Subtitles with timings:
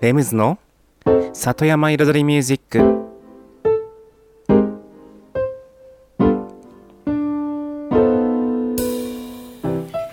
[0.00, 0.58] レムズの
[1.34, 2.80] 里山彩りミュージック。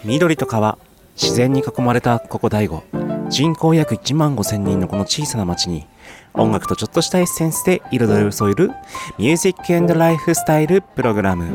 [0.04, 0.78] 緑と川
[1.15, 2.84] 自然に囲まれたここ大悟。
[3.30, 5.88] 人口約1万5千人のこの小さな町に
[6.34, 8.72] 音楽とちょっとしたエッセンスで彩りを添える
[9.17, 11.45] ミュージックエンドライフスタイルプログラム。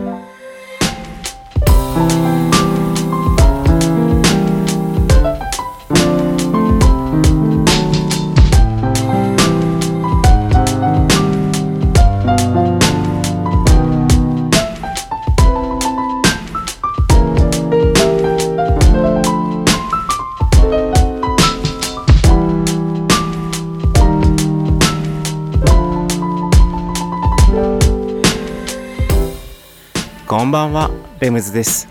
[31.22, 31.86] レムズです。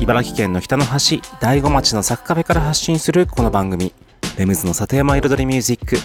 [0.00, 3.92] 茨城県の北の端大子町のサッカフェから発信するこの番組。
[4.38, 5.98] レムズの里山彩りミュージック。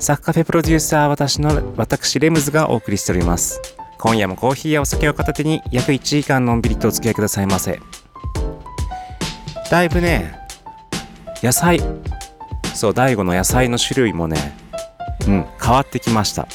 [0.00, 3.60] サッカフェプロデューサー私の私レムズがお送りしております。
[4.00, 7.78] 今夜もコーヒーやお酒を片手に約1時間のんびりとお付き合いくださいませ。
[9.70, 10.34] だいぶね
[11.44, 11.80] 野菜
[12.74, 14.58] そう大悟の野菜の種類もね
[15.28, 16.48] うん変わってきました。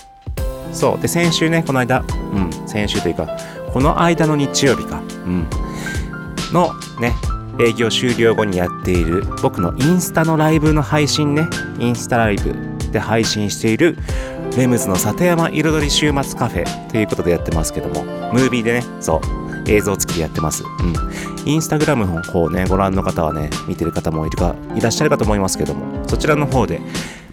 [0.73, 3.37] そうで先週ねこの間うん先週というか
[3.73, 5.47] この間の日曜日か、うん、
[6.53, 7.15] のね、
[7.59, 11.47] 営業終了後にやっている僕のインスタのライブの配信ね、
[11.79, 12.55] インスタライブ
[12.91, 13.97] で配信している
[14.57, 19.21] レムズの里山彩り週末カフェということでやってますけども、ムービーでね、そう、
[19.69, 20.63] 映像付きでやってます。
[20.63, 21.47] うん。
[21.47, 26.79] インスタグラムの方ね、ご覧の方はね、見てる方もいるか、いらっしゃるかと思いますけども、そちらの方で、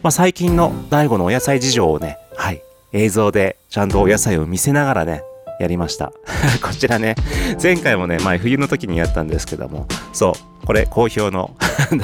[0.02, 2.62] まあ、最近の DAIGO のお野菜事情をね、はい、
[2.92, 5.22] 映像でちゃんとお野菜を見せながらね、
[5.60, 6.12] やりました。
[6.62, 7.14] こちらね、
[7.62, 10.30] 前回もね、前冬の時にやったんですけども、そ
[10.62, 11.50] う、これ好評の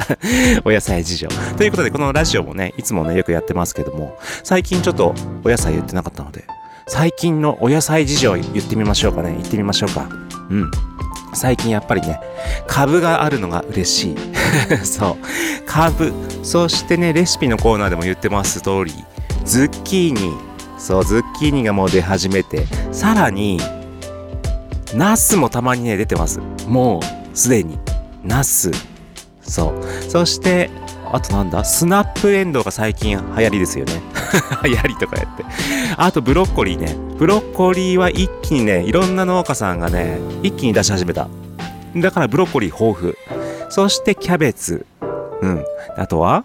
[0.65, 1.27] お野菜事情。
[1.57, 6.45] ということで、このラジオもね、いつもね、よくやってますけども、最近ちょっとお野菜言ってなかったので、
[6.87, 9.33] 最近のお野菜事情言ってみましょうかね。
[9.37, 10.07] 言ってみましょうか。
[10.49, 10.71] うん。
[11.33, 12.19] 最近やっぱりね、
[12.67, 14.15] 株があるのが嬉しい。
[14.83, 15.17] そう。
[15.65, 16.13] 株。
[16.43, 18.93] そしてね、レシピのコーナーでも言ってます通り、
[19.45, 20.33] ズッキーニ、
[20.81, 23.59] そうズッキーニがもう出始めてさらに
[24.95, 26.39] ナスもたまにね出てます。
[26.67, 27.77] もうすでに。
[28.23, 28.71] ナス。
[29.41, 29.83] そう。
[30.09, 30.69] そして
[31.13, 31.63] あとなんだ？
[31.63, 34.01] スナップエンドウが最近流行りですよね。
[34.65, 35.45] 流行りとかやって。
[35.95, 36.95] あとブロッコリーね。
[37.17, 41.29] ブロッコリーは一気にねいろんな農家さんがね一気に出し始めた。
[41.95, 43.15] だからブロッコリー豊富。
[43.69, 44.85] そしてキャベツ。
[45.41, 45.63] うん。
[45.95, 46.43] あとは？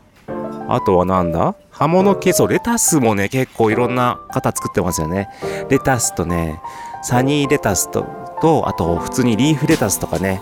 [0.68, 1.54] あとはなんだ？
[1.78, 5.28] 葉物系、そう、レタスもね、結構いろんな方作ってますよね。
[5.68, 6.60] レタスとね、
[7.02, 8.06] サニーレタスと、
[8.40, 10.40] と、あと普通にリーフレタスとかね。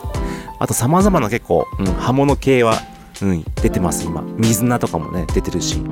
[0.60, 2.78] あと様々な結構、うん、葉物系は、
[3.20, 4.22] うん、出てます、今。
[4.38, 5.82] 水菜とかもね、出てるし。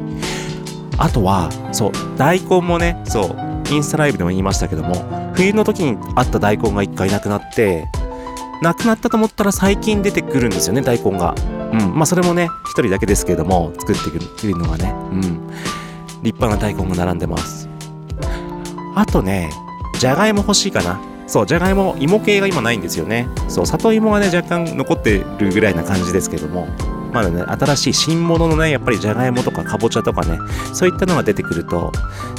[0.97, 3.37] あとは、そう、大根もね、そう、
[3.69, 4.95] インスタライブでも言いましたけども、
[5.35, 7.89] 冬の時にあった大根が一回なくなって、
[8.61, 11.35] なくなったと思ったら最近出てくるんですよね、大根が。
[11.73, 11.95] うん。
[11.95, 15.23] まあ、それもね、一人だけですけども、作ってくるのがね、うん。
[16.23, 17.69] 立派な大根が並んでます。
[18.95, 19.51] あとね、
[19.99, 21.01] じゃがいも欲しいかな。
[21.27, 23.27] そう、じゃがいも、芋系が今ないんですよね。
[23.49, 26.69] そう、里芋がね、若干残ってるぐらいな感じですけども、
[27.13, 30.39] まだね、新しい新物のね、やっぱりじゃがいもとかかぼちゃとかね、
[30.73, 31.93] そういったのが出てくると、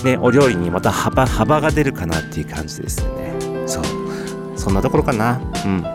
[0.03, 3.33] ね、お料理にまた幅、幅が出るかなっていう感じですよね。
[3.65, 3.83] そう。
[4.55, 5.39] そんなところかな。
[5.65, 5.85] うん。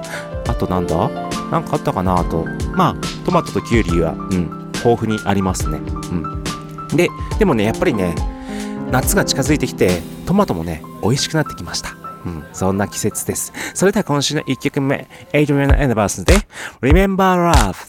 [0.48, 1.27] あとなんだ？
[1.50, 2.46] なんかあったかなと。
[2.74, 5.78] まあ、トマトとキュウリは、うん、豊富にありますね。
[5.78, 6.44] うん。
[6.96, 8.14] で、でもね、やっぱりね、
[8.90, 11.90] 夏が近づいてきて、トマトもね、美味しくなってきました。
[12.24, 13.52] うん、そんな季節です。
[13.74, 16.34] それでは今週の1曲目、エイドリアン・エンバースで、
[16.80, 17.87] Remember Love。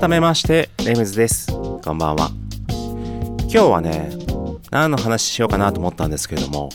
[0.00, 1.52] 改めましてレムズです。
[1.52, 2.30] こんばんは。
[3.40, 4.10] 今日はね
[4.70, 6.70] 何の話しようかなと思ったんですけれども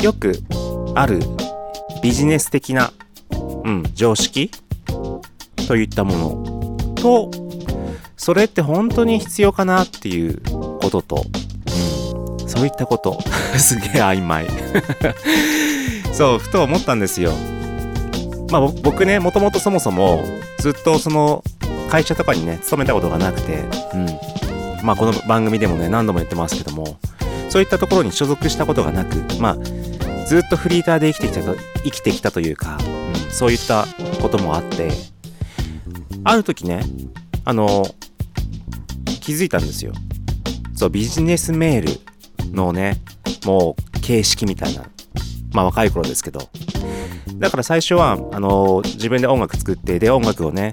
[0.00, 0.32] よく
[0.94, 1.20] ある
[2.02, 2.94] ビジネス的な、
[3.64, 4.50] うん、常識
[5.68, 7.30] といったものと
[8.16, 10.40] それって本当に必要かなっていう
[10.80, 13.20] ことと、うん、そういったこと。
[13.58, 14.46] すげえ曖昧。
[16.14, 17.32] そうふと思ったんですよ。
[18.50, 20.24] まあ僕ねもともとそもそも
[20.58, 21.44] ずっとその
[21.94, 23.62] 会社とかにね、勤めたことがなくて、
[23.94, 24.06] うん。
[24.84, 26.98] まあ、この番組でもね、何度も言ってますけども、
[27.48, 29.56] そういったところに所属したことがなく、まあ、
[30.26, 33.86] ずっとフリーターで生きてきたと、生きてきたというか、うん、そういった
[34.20, 34.90] こともあって、
[36.24, 36.82] ある時ね、
[37.44, 37.86] あの、
[39.20, 39.92] 気づいたんですよ。
[40.74, 41.82] そう、ビジネスメー
[42.42, 42.96] ルのね、
[43.44, 44.82] もう形式みたいな。
[45.54, 46.40] まあ若い頃ですけど。
[47.38, 50.72] だから最初は、あの、自分で音楽作って、で、音楽をね、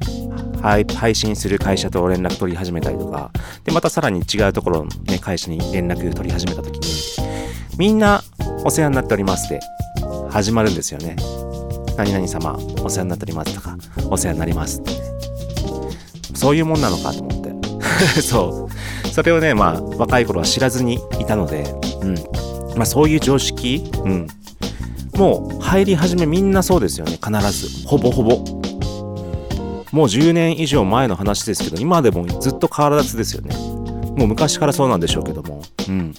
[0.62, 3.32] 配信する会社と連絡取り始めたりとか、
[3.64, 6.82] で、またさらに違うところのね、会社に連絡取り始めた時に、
[7.78, 8.22] みんな
[8.64, 9.60] お世話になっておりますって
[10.30, 11.16] 始まるんですよね。
[11.98, 13.78] 何々様、お世話になっておりますとか、
[14.10, 15.00] お世話になりますってね。
[16.36, 17.52] そういうもんなのかと思って。
[18.22, 19.10] そう。
[19.10, 21.64] それをね、まあ、若い頃は知らずにいたので、
[22.02, 22.16] うん。
[22.76, 24.28] まあ、そういう常識、うん。
[25.16, 27.14] もう入り始めみんなそうですよね。
[27.14, 27.88] 必ず。
[27.88, 28.38] ほぼほぼ。
[29.92, 33.56] もう10年以上前の話ですけど、今でもずっと変わらずですよね。
[34.16, 35.62] もう昔からそうなんでしょうけども。
[35.88, 36.14] うん。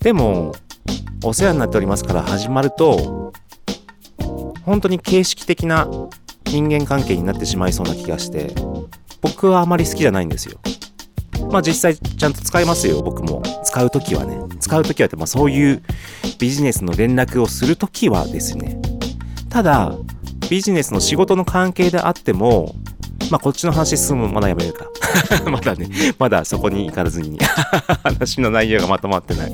[0.00, 0.54] でも、
[1.24, 3.32] お世話になっておりますから始まると、
[4.64, 5.88] 本当に形式的な
[6.46, 8.54] 人間関係になってしまいそうな気がして、
[9.20, 10.58] 僕はあまり好きじゃないんですよ。
[11.52, 13.42] まあ実際ちゃんと使いますよ、僕も。
[13.64, 14.38] 使うときはね。
[14.58, 15.82] 使うときはって、まあそういう
[16.38, 18.80] ビジネスの連絡をするときはですね。
[19.50, 19.94] ただ、
[20.48, 22.74] ビジネスの仕事の関係であっても、
[23.30, 24.86] まあ、こっちの話進むまだやめるか。
[25.50, 27.38] まだね、まだそこに行かずに
[28.02, 29.52] 話の内容がまとまってない。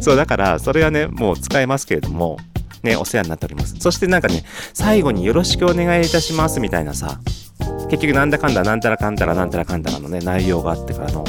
[0.00, 2.38] そう、だから、それはね、もう使えますけれども、
[2.82, 3.76] ね、お世話になっております。
[3.78, 7.18] そしてなんかね、最後によろしくお願いいたしますみたいなさ、
[7.90, 11.24] 結局なんだかんだなんたらかんたらなんたらかんたらのね、内容があってからの、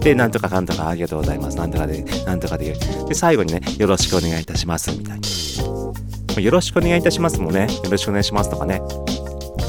[0.00, 1.56] で、なんとかかんとかありがとうございます。
[1.56, 2.76] なんとかで、なんとかで、
[3.08, 6.40] で、最後にね、よろしくお願いいたしますみたいな。
[6.40, 8.80] よろしくお願いいたしますもね、よろしくお願いしますとかね。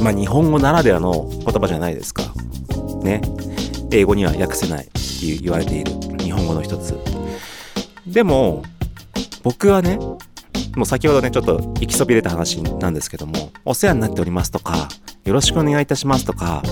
[0.01, 2.24] まあ日本語ならではの言葉じゃないですか。
[3.01, 3.22] ね。
[3.91, 4.91] 英語には訳せないって
[5.41, 6.96] 言われている日本語の一つ。
[8.05, 8.63] でも、
[9.41, 9.98] 僕はね、
[10.75, 14.88] もう先ほどね、ちょっと行きそびれた話なんですけども、お世話になっておりますとか、
[15.25, 16.63] よろしくお願いいたしますとか、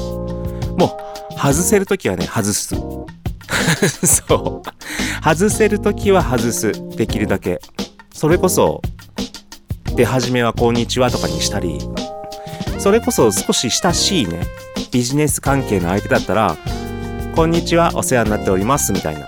[0.78, 0.98] も
[1.32, 2.76] う、外せるときはね、外す。
[4.06, 5.24] そう。
[5.24, 6.72] 外せるときは外す。
[6.96, 7.60] できるだけ。
[8.14, 8.82] それこそ、
[9.96, 11.80] で、初めはこんにちはとかにしたり、
[12.80, 14.42] それこそ少し親しいね、
[14.92, 16.56] ビジネス関係の相手だったら、
[17.36, 19.28] こんにちは、お世話になっております、みたいな。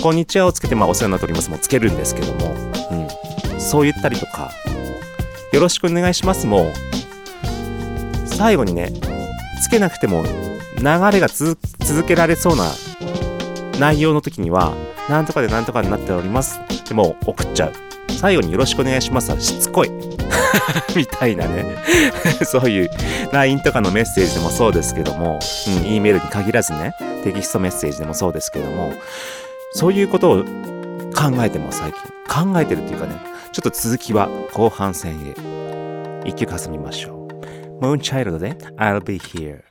[0.00, 2.54] こんにちはをつけて、まあ、お世話になっておりますもつけるんですけども、
[3.68, 4.50] そう言ったりとか、
[5.52, 6.72] よろしくお願いしますも、
[8.24, 8.90] 最後にね、
[9.62, 10.24] つけなくても
[10.78, 11.58] 流れが続
[12.06, 12.64] けられそうな
[13.78, 14.72] 内容の時には、
[15.10, 16.60] なんとかでなんとかになっております。
[16.88, 17.72] でも送っちゃう。
[18.08, 19.90] 最後によろしくお願いしますはしつこい。
[20.96, 21.76] みたいなね
[22.44, 22.90] そういう
[23.32, 25.38] LINE とかのメッセージでもそうですけども、
[25.82, 28.94] うん、E メールに限らずね、テキストメッセージでもそうですけども、
[29.72, 30.44] そういうことを
[31.14, 32.18] 考えても最近。
[32.28, 33.16] 考えてるっていうかね、
[33.52, 35.34] ちょっと続きは後半戦へ。
[36.24, 37.18] 一曲挟みましょう。
[37.80, 39.67] ムーンチャイルドで I'll be here。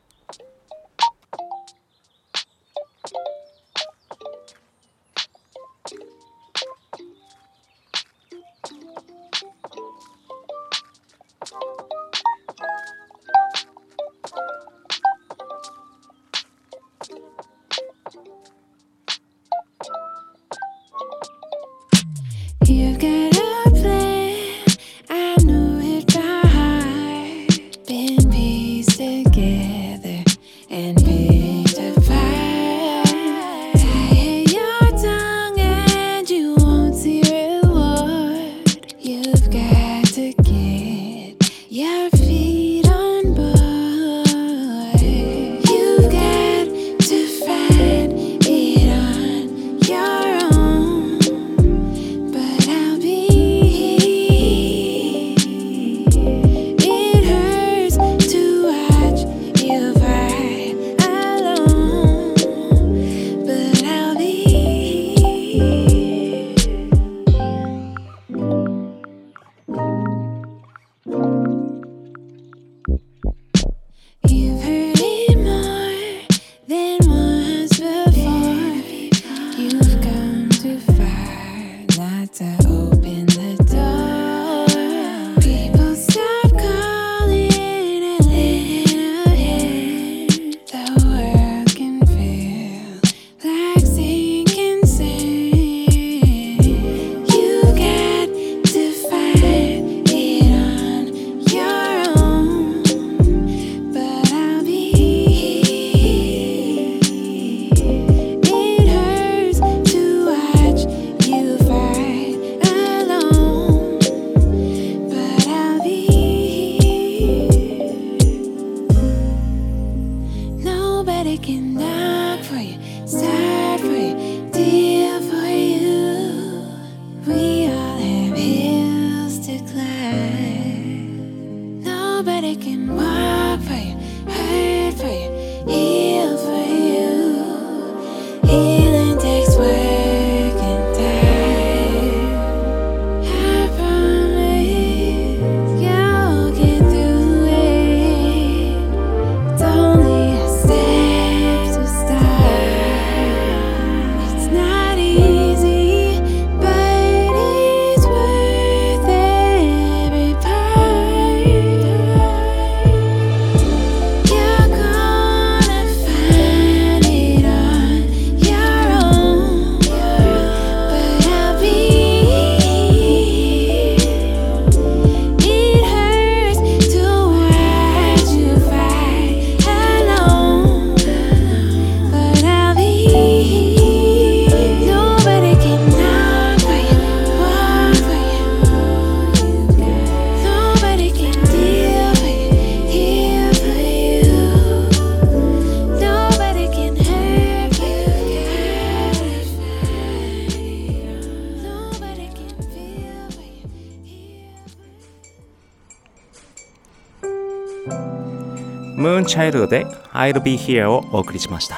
[209.38, 211.78] チャイルドで I'll be here をお送りしました。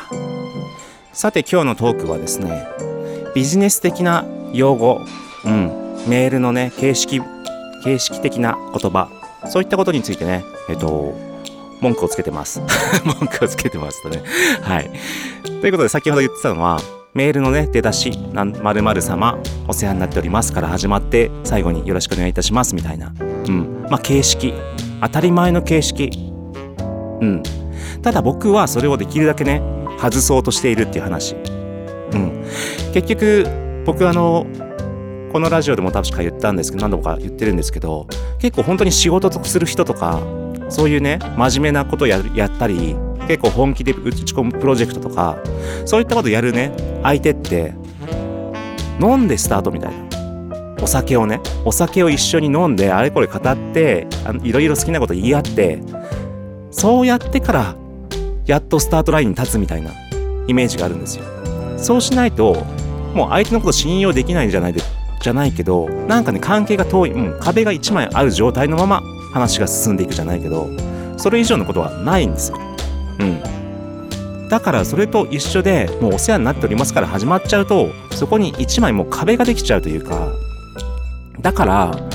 [1.11, 2.65] さて今日のトークはですね
[3.35, 4.23] ビジネス的な
[4.53, 5.01] 用語、
[5.43, 5.67] うん、
[6.07, 7.21] メールのね形式
[7.83, 9.09] 形式的な言葉
[9.49, 11.13] そういったことについてねえっと
[11.81, 12.61] 文句をつけてます。
[13.03, 14.23] 文句をつけてますとね。
[14.61, 14.89] はい。
[15.59, 16.79] ということで先ほど言ってたのは
[17.13, 19.37] メールのね出だし「なん〇〇様
[19.67, 23.85] お世話になっております」から始まって最後に「よろしくお願いいたします」みたいな、うん。
[23.89, 24.53] まあ、形式。
[25.01, 26.28] 当たり前の形式。
[27.21, 27.43] うん、
[28.01, 29.61] ただ僕はそれをできるだけね
[29.99, 31.35] 外そうとしているっていう話、
[32.13, 32.43] うん、
[32.93, 34.45] 結局僕あの
[35.31, 38.07] このラジオでも確か言ったんですけど何度か言ってるんですけど
[38.39, 40.21] 結構本当に仕事とする人とか
[40.69, 42.95] そういうね真面目なことややったり
[43.27, 45.37] 結構本気で打ち込むプロジェクトとか
[45.85, 46.71] そういったことやるね
[47.03, 47.73] 相手って
[48.99, 50.09] 飲んでスタートみたいな。
[50.81, 54.07] お酒をねお酒を一緒に飲んであれこれ語って
[54.43, 55.81] いろいろ好きなこと言い合って
[56.71, 57.75] そうやってから
[58.45, 59.91] やっとスタートラインに立つみたいな
[60.47, 61.25] イメージがあるんですよ。
[61.77, 62.65] そうしないと
[63.13, 64.81] もう相手のこと信用できないんじゃないで
[65.21, 69.01] じゃないけどなんかね関係が遠い、うん、壁が一枚ある状態のまま
[69.33, 70.67] 話が進んでいくじゃないけど
[71.17, 72.57] それ以上のことはないんですよ。
[73.19, 74.47] うん。
[74.49, 80.31] だからそれと一緒でもうお世話になっておりますから始まっちゃうとそこに一枚もう壁ができちゃうというか。
[81.41, 82.08] だから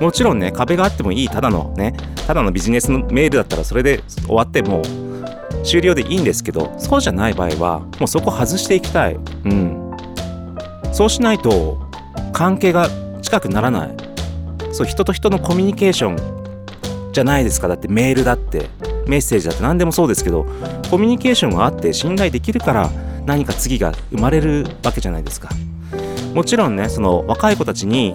[0.00, 1.94] もちろんね壁があってもいいただのね
[2.26, 4.82] ただのビジネスのメールだったらそれで終わっても
[5.64, 9.14] 終了でいいんですけどそうじゃない場合はもうそこ外していきたい。
[9.14, 9.90] うん。
[10.92, 11.80] そうしないと
[12.32, 12.88] 関係が
[13.22, 13.96] 近くならない。
[14.72, 17.68] そう人と人のコミュニケーションじゃないですか。
[17.68, 18.68] だってメールだって
[19.06, 20.46] メッセージだって何でもそうですけど
[20.90, 22.90] コミュニケーションがあって信頼できるから
[23.26, 25.48] 何か次が生まれるわけじゃないですか。
[26.34, 28.14] もちろんねその若い子たちに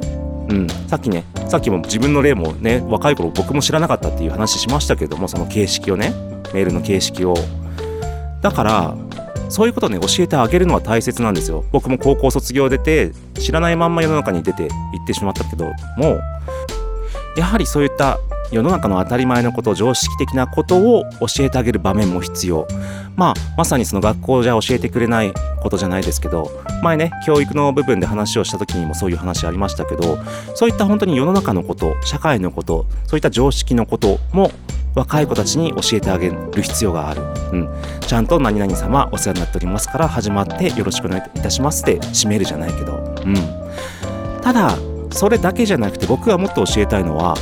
[0.50, 6.13] うん、さっきねさっきも自分の例もね若い頃僕も知らなかったっていう話しましたけどもその形式をね
[6.53, 7.33] メールの形式を。
[8.41, 8.97] だから
[9.47, 11.63] そういうことをね教えてあげるのは大切なんですよ。
[11.71, 14.69] 僕も高校卒業出て知らないまんま世の中に出て行
[15.03, 15.65] ってしまったけど
[15.97, 16.19] も
[17.38, 18.19] やはりそういった
[18.53, 22.67] 世の中の当たり前のこと常識的なことを教えてあげる場面も必要。
[23.15, 30.17] まあまさにその学校じゃ教えてくれないことじゃないですけど前ね教育の部分で話をした時にもそういう話ありましたけど
[30.55, 34.51] そういった本当に世の中のこと社会のことそういった常識のことも
[34.95, 37.69] 若い子たちに教えてあげる必要がある、うん、
[38.01, 43.35] ちゃんと何々様お世話になっておりますから始まってよろしくお願いいたしますって締めるじゃないけど、うん、
[44.42, 44.75] ただ
[45.11, 47.35] それだけじゃなくて僕がもっと教えたいのは、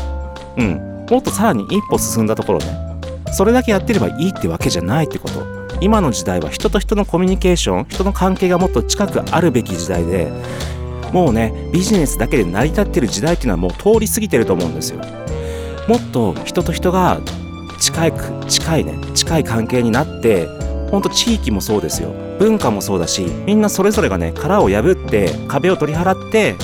[0.57, 2.65] うん、もっとさらに一歩進んだところね
[3.33, 5.61] それだけやってればいいってわけじゃないってこと。
[5.79, 10.31] 今の時代は人と人のコミュニケーション人の関係がもっと近くあるべき時代で
[11.11, 14.99] もうねビジネスだけで成り立ってる時代っていうのはもう通り過ぎてると思うんですよ。
[15.87, 17.19] もっと人と人が
[17.79, 18.13] 近い
[18.47, 20.45] 近いね近い関係になって
[20.91, 22.11] ほんと地域もそうですよ。
[22.37, 26.55] 文化もそうだしみんなそれぞれがね殻を破って壁を取り払って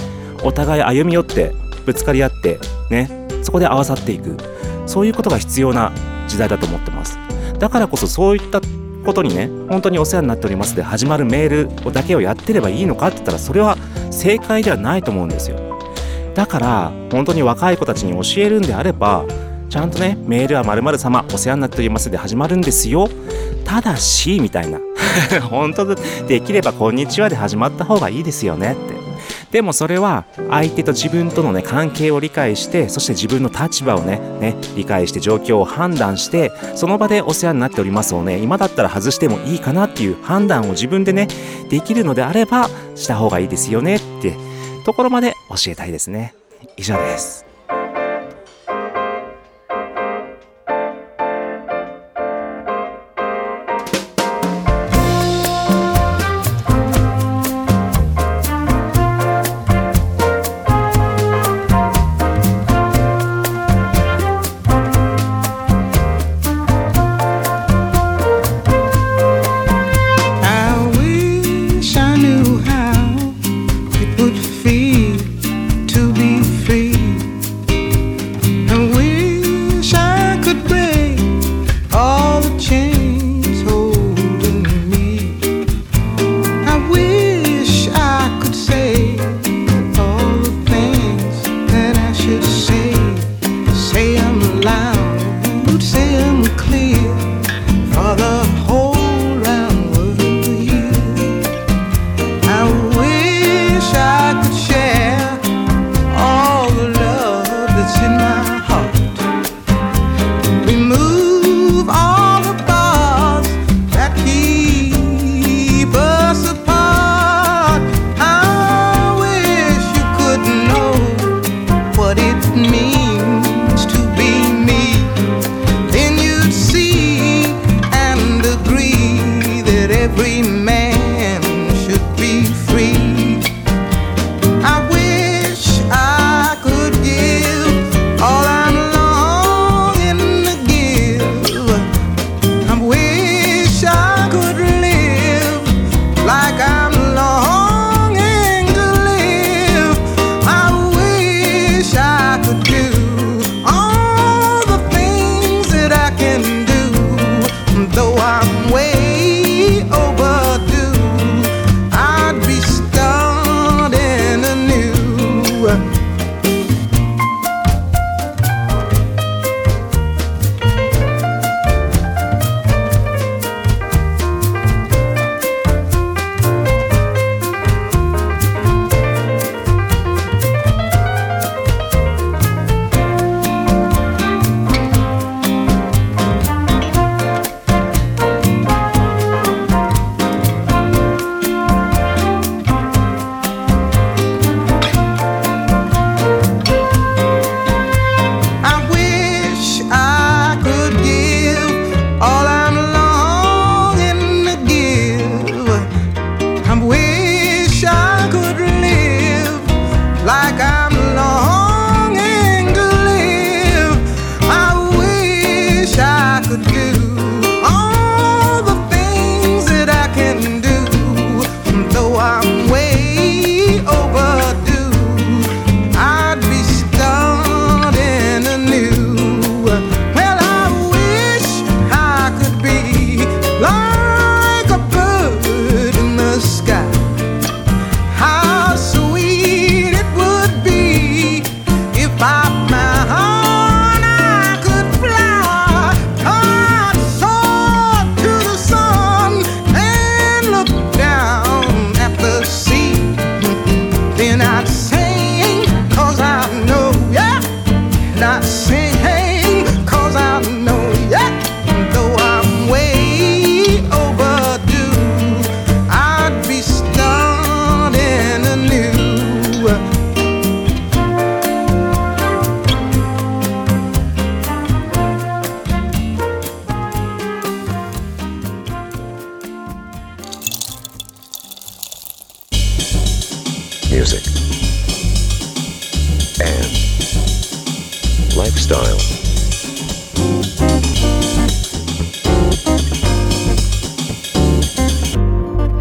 [0.44, 1.54] お互い歩み寄って
[1.86, 2.60] ぶつかり合って
[2.92, 3.17] ね
[3.48, 4.36] そこで合わさっていく。
[4.86, 5.94] そういうことが必要な
[6.28, 7.18] 時代だと思ってます。
[7.58, 8.60] だからこそそういった
[9.06, 10.76] ことにね本当にお世話になっております。
[10.76, 13.78] で始まるメールだけをやってればいいのかって言ったらそれは
[14.12, 15.58] 正解ではないと思うんですよ。
[16.36, 19.24] だから本当に若い子たちに教えるんであれば
[19.70, 22.12] ちゃんとねメールは〇〇様お世話になっております。
[22.12, 23.08] で始まるんですよ。
[23.64, 24.80] ただしみたいな。
[25.50, 28.97] 本当できればこんにちはで始まった方がいいですよねって。
[29.52, 41.28] でもそれは相手と自分とのね関係を理解してそして自分の立場をねね理解して状況を判断してその場でお世話になっておりますをね今だったら外してもいいかなっていう判断を自分でね
[41.70, 44.36] できるのであればした方がいいですよねって
[44.86, 46.34] ところまで教えたいですね。
[46.78, 47.47] 以上です。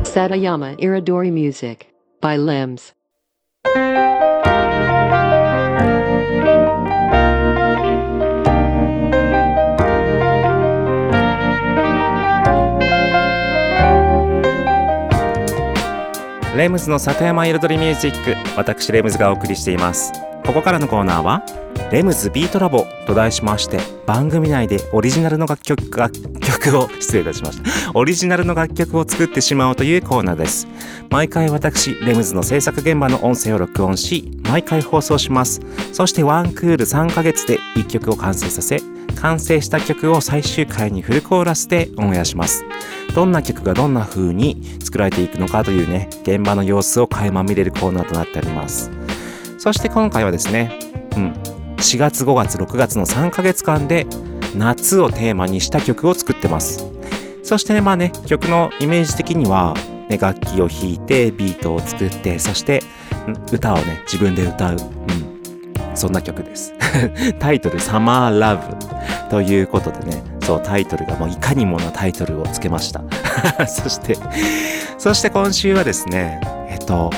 [0.05, 1.93] Satayama Iridori Music
[2.23, 2.95] by Limbs.
[16.57, 20.11] レムズの里山彩りミュージック私レムズがお送りしています
[20.47, 21.43] ここからのコーナーは
[21.91, 27.93] レムズビートラボと題しまして番組内でオリジナルの楽曲楽曲を 失礼いたしました。
[27.95, 30.67] オリジナルの楽曲を作ってしまおうというコーナーです。
[31.11, 35.61] 毎回私レムズの制作現場の音声を録音し毎回放送します。
[35.93, 38.81] そしてワンクール3ヶ月で1曲を完成させ
[39.21, 42.65] 完成した曲を最終回にフルコーラスでオンエアします。
[43.15, 48.96] どんな曲がどんな風に作られていくのかというね現場の様子を垣間見れるコーナーとなっております。
[49.67, 50.79] そして今回はですね
[51.17, 51.33] うん
[51.79, 54.07] 4月5月6月の3ヶ月間で
[54.57, 56.87] 夏をテーマにした曲を作ってます。
[57.43, 59.75] そしてねまあね曲のイメージ的には、
[60.09, 62.81] ね、楽器を弾いてビートを作ってそして
[63.51, 66.73] 歌をね自分で歌う、うん、そんな曲です。
[67.41, 68.77] タイトル「サマーラブ
[69.31, 73.03] ということでねそうタイトルがもういかにもなタイトルをつけました。
[73.67, 74.17] そして
[74.97, 77.11] そして今週はですねえっと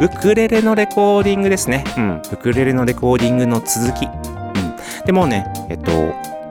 [0.00, 1.84] ウクレレのレコーディングですね。
[1.96, 2.22] うん。
[2.32, 4.04] ウクレレのレコーディングの続き。
[4.04, 4.76] うん。
[5.06, 5.90] でもね、えっと、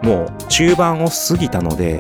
[0.02, 2.00] もう中盤を過ぎたので、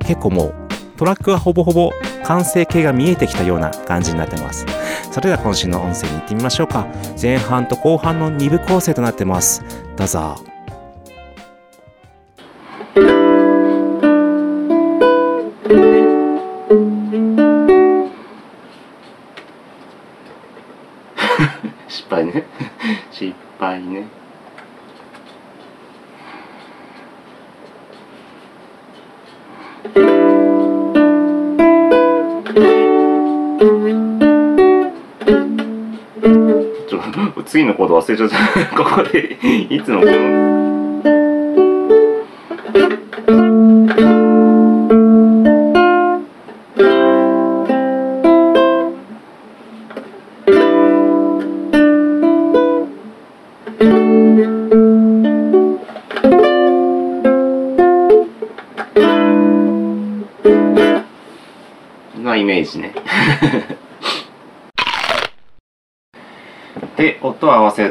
[0.00, 0.54] 結構もう
[0.96, 1.92] トラックはほぼほぼ
[2.24, 4.66] 完成形が見えてきたような感じになってます。
[5.10, 6.86] それでは今週の音声に行ってみましょうか。
[7.20, 9.64] 前半と後半の2部構成となってます。
[9.96, 10.57] どうぞ。
[37.48, 38.76] 次のコード忘れちゃった。
[38.76, 39.38] ここで、
[39.70, 40.67] いつもこの。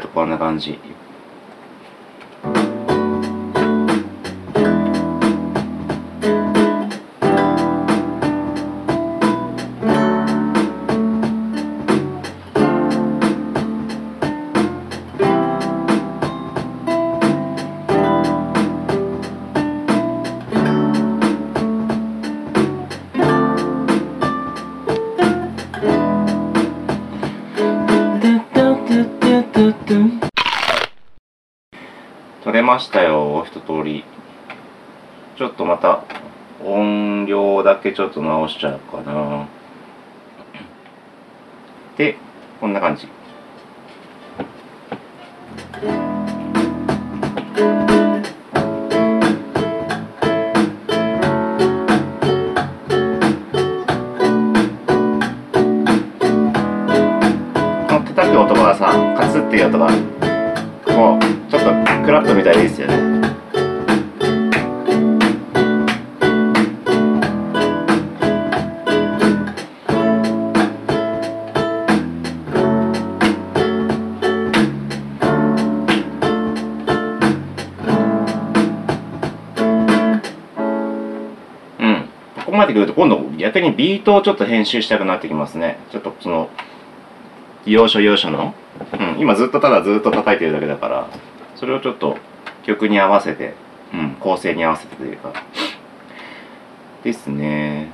[0.08, 1.07] とこんな感じ。
[33.67, 34.06] 通り。
[35.38, 36.03] ちょっとまた
[36.65, 39.45] 音量だけちょっと直しちゃうかな。
[41.97, 42.17] で、
[42.60, 43.08] こんな感じ。
[43.08, 43.12] こ
[57.93, 59.93] の叩く音がさ、カツっていう音が、こ
[83.77, 85.77] ビートをちょっと編集したくなってきますね。
[85.91, 86.49] ちょっとその、
[87.65, 88.55] 要所要所の、
[88.99, 91.07] うん、今ずっとただずっと叩いてるだけだから、
[91.55, 92.17] それをちょっと
[92.63, 93.53] 曲に合わせて、
[93.93, 95.31] うん、構成に合わせてというか、
[97.03, 97.91] ですね。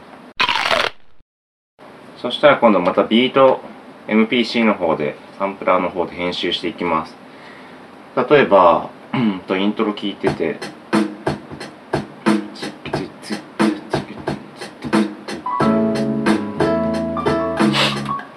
[2.17, 3.59] そしたら今度またビート
[4.07, 7.15] MPC の方で、サンプラーの方で編集していきます。
[8.29, 10.59] 例えば、うんとイントロ聞いてて、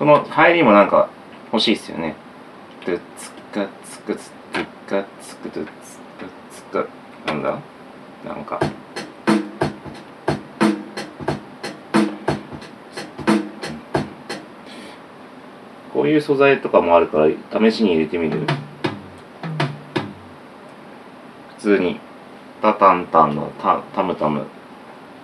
[0.07, 1.11] の入りもなんか
[1.53, 2.15] 欲しいですよね。
[2.85, 5.67] つかつくつくかつくつく
[6.51, 6.89] つく
[7.27, 7.59] なんだ
[8.25, 8.61] なんか。
[15.93, 18.47] こういう素材とかもあるから試しに入れてみる。
[21.57, 21.99] 普通に
[22.63, 24.47] タタンタンのタタムタム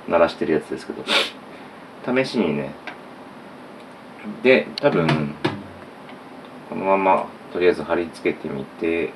[0.08, 1.04] 鳴らしてるやつですけど
[2.24, 2.74] 試しにね
[4.42, 5.34] で多分
[6.68, 9.12] このままとりあえず貼り付けてみて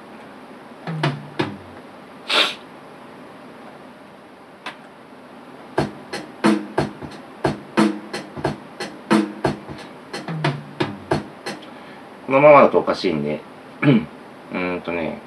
[12.27, 13.41] このままだとおかしいんで
[14.53, 15.21] うんとね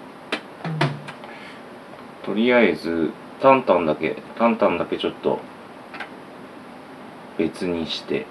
[2.25, 3.11] とりあえず
[3.41, 5.39] タンタンだけタンタンだけちょっと
[7.37, 8.27] 別にして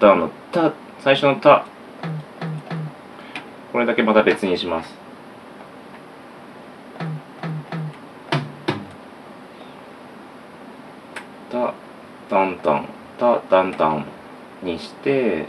[0.00, 1.64] タダン」の「タ」最初の「タ」
[3.72, 4.94] これだけまた別にします
[11.50, 11.74] 「タ」
[12.30, 14.06] 「タンタン」「タ」「タンタン」
[14.62, 15.46] にして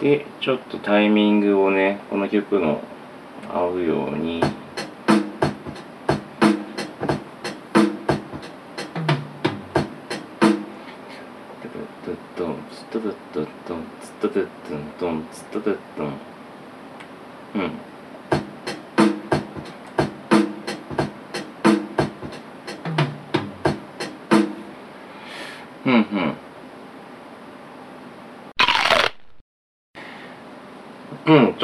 [0.00, 2.80] でちょっとタイミングをねこの曲の
[3.48, 4.42] 合うように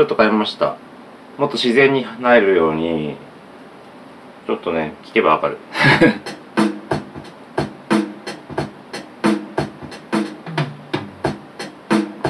[0.02, 0.76] ょっと変えました。
[1.38, 3.16] もっと自然になれるように、
[4.46, 5.58] ちょっとね、聞けばわかる。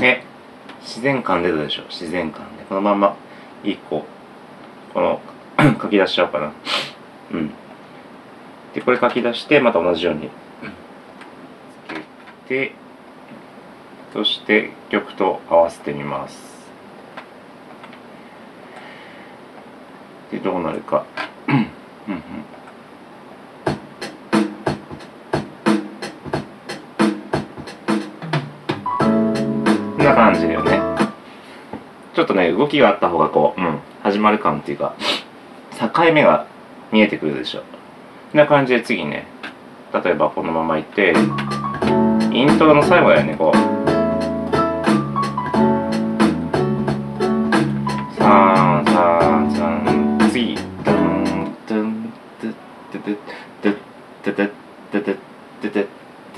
[0.01, 0.25] ね、
[0.83, 2.65] 自然感出たでしょ、自然感で。
[2.69, 3.17] このまま、
[3.65, 4.05] 一個、
[4.93, 5.21] この、
[5.81, 6.53] 書き出しちゃおうかな。
[7.33, 7.51] うん。
[8.75, 10.29] で、これ書き出して、また同じように。
[11.89, 11.95] つ
[12.49, 12.73] けて、
[14.13, 16.53] そして曲と合わせてみます。
[20.32, 21.07] でどうなるか。
[21.49, 22.23] うんうん
[28.99, 30.81] こんな感じだよね。
[32.15, 34.95] ちょっとね動きがあった方がこう、うん、始まる感っていうか
[35.79, 36.47] 境目が
[36.91, 37.61] 見えてくるでしょ。
[38.33, 39.27] こんな感じで次ね
[39.93, 41.15] 例えばこのままいって
[42.33, 43.72] イントロの最後だよねこう。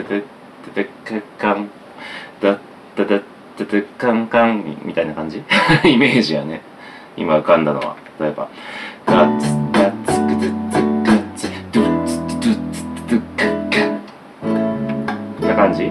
[0.03, 0.25] ゥドゥ
[0.75, 1.71] ドゥドゥドゥドゥカカン
[2.41, 2.59] ドゥ
[2.97, 3.23] ドゥドゥ
[3.59, 4.79] ドゥドゥカン。
[4.85, 5.43] みたいな感じ？
[5.85, 6.63] イメージやね。
[7.17, 7.97] 今浮かんだのは。
[8.21, 8.49] 例えば。
[9.07, 13.45] ガッツガッツグツツガッツドゥツドゥツドゥカ
[13.79, 15.91] カンな感じ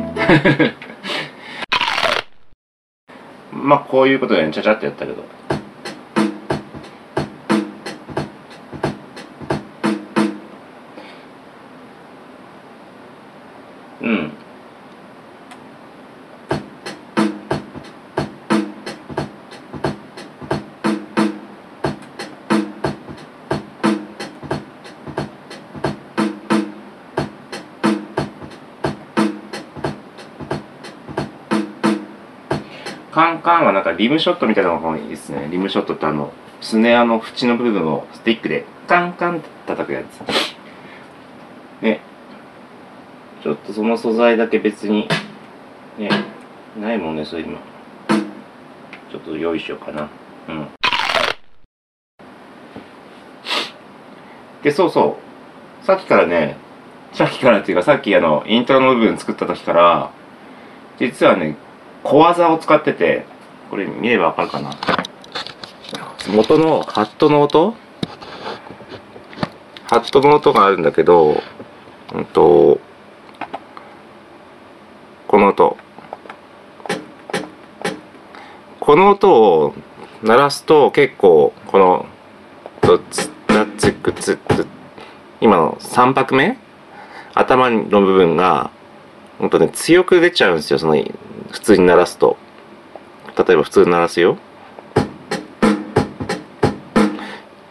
[3.52, 5.24] まあこういうことでねちゃちゃってやったけど
[34.04, 35.48] リムショットみたいなのがいいですね。
[35.50, 40.22] リムショットってあの、スネアの縁の部分をスティックでカンカンって叩くやつ。
[41.82, 42.02] ね。
[43.42, 45.08] ちょっとその素材だけ別に、
[45.98, 46.10] ね、
[46.78, 47.58] ないもんね、そういうの。
[49.10, 50.10] ちょっと用意しようかな。
[50.50, 50.68] うん。
[54.63, 55.18] で、そうそ
[55.82, 55.86] う。
[55.86, 56.58] さっきからね、
[57.13, 60.12] さっきからっていうか、さっきあの、イントロの部分作った時から、
[61.00, 61.56] 実はね、
[62.04, 63.32] 小技を使ってて、
[63.73, 64.69] これ見ればわかるかな。
[66.31, 67.73] 元のハットの音？
[69.86, 71.41] ハットの音があるんだけど、
[72.13, 72.79] うんと、
[75.27, 75.75] この音。
[78.79, 79.73] この音を
[80.21, 82.05] 鳴らすと結構、この、
[82.81, 84.67] ドツダツクツツ
[85.41, 86.59] 今の3拍目？
[87.33, 88.69] 頭の部分が、
[89.39, 91.03] ほんとね、強く出ちゃうんですよ、その、
[91.49, 92.38] 普通に鳴らすと。
[93.38, 94.38] 例えば普通鳴らすよ。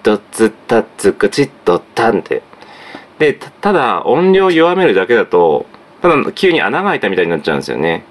[0.02, 2.42] ドツタツクチッとタンって。
[3.18, 5.66] でたただ音量弱めるだけだと
[6.00, 8.04] ただ急に穴が開いたみたいになっちゃうんですよね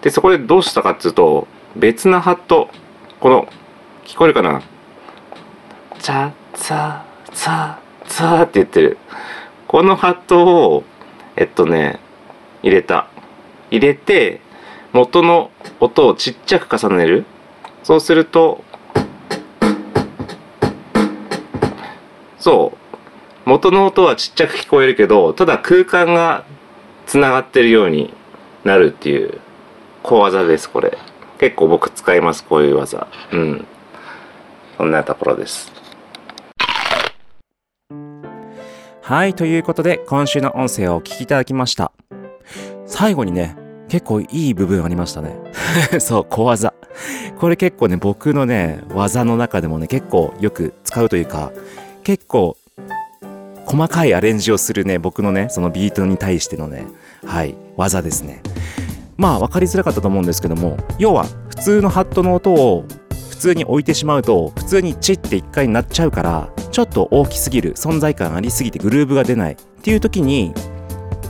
[0.00, 2.70] でそこでどうしたかっつうと別なハット
[3.18, 3.46] この
[4.06, 4.62] 聞こえるかな？
[5.98, 8.96] チャツァツァツァって言ってる
[9.68, 10.84] このハットを
[11.36, 12.00] えっとね
[12.62, 13.10] 入れた
[13.70, 14.40] 入れて
[14.92, 17.24] 元の音をちっちゃく重ねる。
[17.82, 18.64] そうすると
[22.38, 22.78] そう。
[23.48, 26.44] 元の音はちっちゃく聞こえるけどただ空間が
[27.06, 28.12] つながってるように
[28.64, 29.40] なるっていう
[30.02, 30.96] 小技ですこれ。
[31.38, 33.06] 結構僕使いますこういう技。
[33.32, 33.66] うん。
[34.76, 35.72] そんなところです。
[39.02, 41.92] はいということで今週の音声をお聞きいただきました。
[42.86, 43.56] 最後にね
[43.90, 45.36] 結構いい部分ありましたね。
[46.00, 46.72] そう小技。
[47.38, 51.52] これ結構ね僕のね技の中でもね結構よく使うというか
[52.04, 52.56] 結構
[53.66, 56.86] 細かいアレンジをするね僕のねそのビートに対してのね
[57.24, 58.42] はい技ですね。
[59.16, 62.84] まあ分かりづらかったと思うんですけども要は普通のハットの音を
[63.28, 70.54] 普通に置いてしまうと普通にチッって一回になっちゃうからちょっと大きすぎる存在感ありすぎてグルーブが出ないっていう時に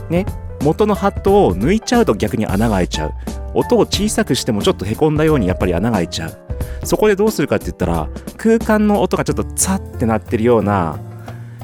[0.09, 0.25] ね
[0.61, 3.13] 元のハットを抜いちゃうと逆に穴が開いちゃう。
[3.53, 6.37] 音を小さくしてもちょっとへこんだようにやっぱり穴が開いちゃう。
[6.83, 8.07] そこでどうするかって言ったら
[8.37, 10.99] 空間の音がちょっとツァってなってるような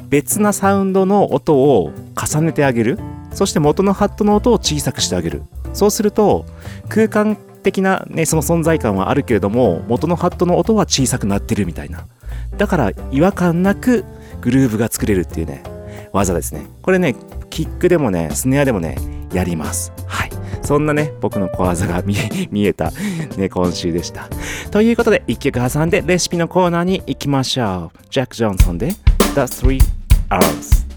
[0.08, 2.98] 別なサウンドの音を重ねてあげる。
[3.32, 5.42] そして元のハットの音を小さくしてあげる。
[5.72, 6.44] そうすると
[6.88, 12.06] 空間的な、ね、その存在感はあるけれども元のハットの音は小さくなってるみたいな。
[12.56, 14.04] だから違和感なく
[14.40, 15.62] グルーヴが作れるっていうね
[16.12, 16.66] 技ですね。
[16.82, 17.14] これね
[17.50, 18.96] キックでもねスネアでもね
[19.32, 19.92] やります。
[20.06, 20.30] はい。
[20.62, 22.02] そんなね僕の小技が
[22.50, 22.92] 見えた、
[23.36, 24.28] ね、今週でした。
[24.70, 27.98] ということで一曲挟んでレシピのコーナーに行きましょう。
[28.10, 28.88] ジャック・ジョンソンで
[29.34, 29.80] The Three
[30.30, 30.86] Hours「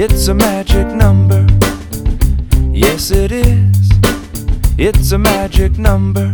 [0.00, 1.44] it's a magic number.
[2.70, 3.90] Yes, it is.
[4.78, 6.30] It's a magic number.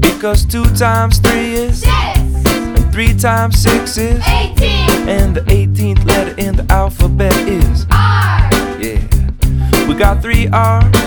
[0.00, 6.04] Because two times three is, Six, and three times six is, eighteen, and the 18th
[6.06, 7.86] letter in the alphabet is.
[7.92, 8.50] R,
[8.82, 9.86] Yeah.
[9.86, 11.04] We got three R's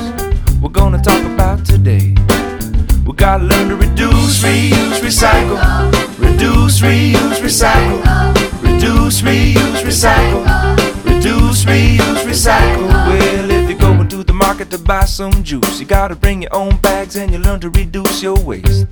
[0.61, 2.15] we're gonna talk about today.
[3.05, 5.59] We gotta learn to reduce, reuse, recycle.
[6.19, 8.01] Reduce, reuse, recycle.
[8.63, 10.66] Reduce, reuse, recycle.
[11.48, 12.88] Reuse, recycle.
[12.88, 16.54] Well, if you're going to the market to buy some juice, you gotta bring your
[16.54, 18.86] own bags and you learn to reduce your waste.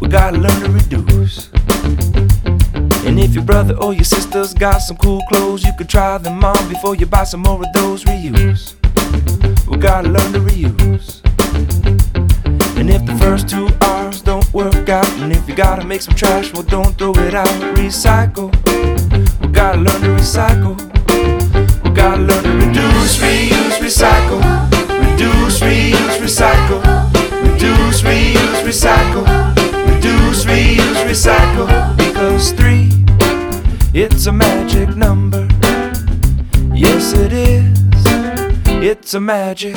[0.00, 1.48] We gotta learn to reduce.
[3.06, 6.44] And if your brother or your sister's got some cool clothes, you could try them
[6.44, 8.74] on before you buy some more of those reuse.
[9.66, 11.20] We gotta learn to reuse.
[12.78, 16.14] And if the first two R's don't work out, and if you gotta make some
[16.14, 17.48] trash, well, don't throw it out.
[17.76, 18.52] Recycle.
[19.40, 20.97] We gotta learn to recycle.
[21.98, 24.40] Gotta learn to reduce, reuse, recycle.
[25.10, 26.80] Reduce, reuse, recycle.
[27.42, 29.26] Reduce, reuse, recycle.
[29.92, 31.96] Reduce, reuse, recycle.
[31.96, 32.92] Because three,
[33.92, 35.48] it's a magic number.
[36.72, 37.76] Yes, it is.
[38.80, 39.76] It's a magic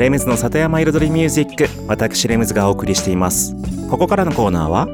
[0.00, 3.54] レムズの里山彩りミュージック私レムズがお送りしています。
[3.90, 4.88] ここからのコーナーは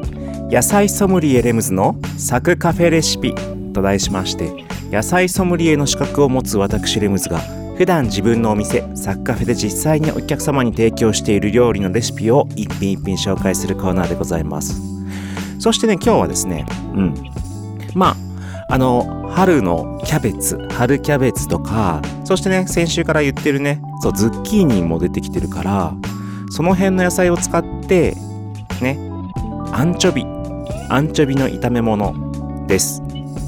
[0.50, 3.32] 野菜ソムリエレムズのサクカフェレシピ
[3.72, 4.50] と題しまして
[4.90, 7.38] 野菜ソムリエの資格を持つ私レムズが
[7.78, 14.82] 普段自分のお店サクカフェで実際にお客様に提供している料理のレシピを一品一品紹介するコーナーでございます。
[15.60, 17.14] そしてね今日はですねうん。
[17.94, 18.25] まあ
[18.68, 25.94] あの春のキャベツ春キャベツとかそしてね先週から言ってるねそうズッキーニも出てきてるから
[26.50, 28.14] その辺の野菜を使って
[28.80, 28.98] ね
[29.72, 30.24] アンチョビ
[30.88, 33.02] アンチョビの炒め物です。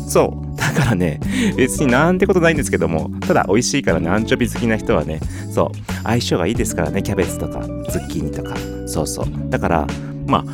[0.09, 0.57] そう。
[0.57, 1.21] だからね
[1.57, 5.21] 別になんてことないんですけどもただ美味しいからねアンチョビ好きな人はね
[5.53, 6.03] そう。
[6.03, 8.57] 相性がいいですからねキャベツとかズッキーニとか。
[8.87, 9.27] そうそう。
[9.51, 9.87] だから
[10.27, 10.45] まあ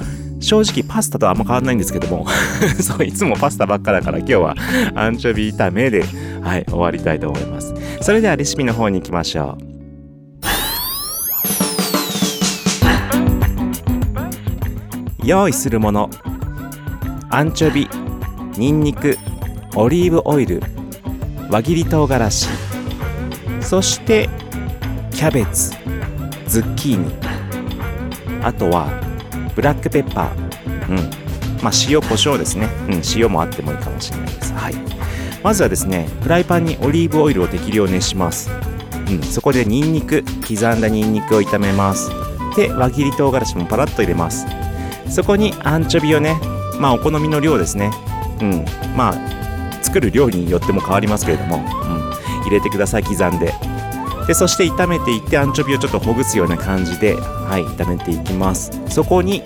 [0.40, 2.26] 正直パスタとあんま変わんないんですけども
[2.80, 4.54] そういつもパスタばっかだから今日は
[4.94, 6.04] アンチョビ炒めで
[6.42, 7.74] はい終わりたいと思います。
[8.00, 9.64] それではレシピの方に行きましょう。
[15.24, 16.10] 用意するもの。
[17.30, 17.88] アンチョビ
[18.58, 19.16] ニンニク
[19.74, 20.62] オリーブオイル
[21.50, 22.48] 輪切り唐辛子。
[23.62, 24.28] そして
[25.12, 25.72] キャベツ
[26.46, 27.14] ズッキーニ。
[28.42, 29.03] あとは
[29.54, 30.90] ブラックペッパー。
[30.90, 30.96] うん。
[31.62, 32.68] まあ塩コショウですね。
[32.88, 34.52] うん塩もあってもいいかもしれないです。
[34.52, 34.74] はい。
[35.42, 38.50] まずはですねフライパンにオリーブオイルを適量熱します。
[39.08, 39.22] うん。
[39.22, 42.10] そこでニンニク刻んだニンニクを炒めます。
[42.56, 44.46] で輪切り唐辛子もパラッと入れます。
[45.08, 46.36] そこにアンチョビをね
[46.78, 47.90] まあお好みの量ですね。
[48.40, 48.64] うん。
[48.96, 49.34] まあ
[49.82, 51.62] 作る量によっても変わりますけれども、うん、
[52.42, 53.54] 入れてください刻んで。
[54.26, 58.70] でそして炒めていってアンチョビをちょっとほぐすような感じではい炒めていきます。
[58.88, 59.42] そこに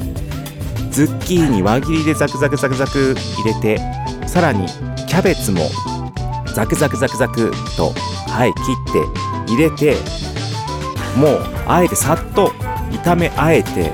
[0.91, 3.79] ズッキーニ輪切りでザクザクザクザク入れて
[4.26, 4.66] さらに
[5.07, 5.68] キャベツも
[6.55, 7.93] ザクザクザクザクと
[8.31, 8.61] はい切
[8.91, 9.97] って入れて
[11.16, 12.49] もうあえてさっと
[13.05, 13.93] 炒めあえて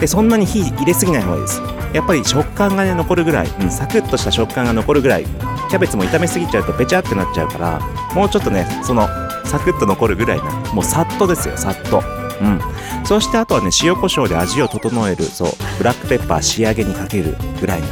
[0.00, 1.60] でそんなに火入れすぎない方がいいです。
[1.92, 5.24] やっぱり食感がね残るぐらい、うん、サクッとした食感が残るぐらい
[5.68, 7.80] キャベツも炒めすぎちゃうとべちゃってなっちゃうから
[8.14, 9.06] もうちょっとねその
[9.52, 12.02] サクッと残るぐらいなもうさっとですよさっと。
[12.40, 12.60] うん。
[13.04, 17.86] そしてあとはね塩コショウで味を整えるそうブラックペッパー仕上げにかけるぐらいな。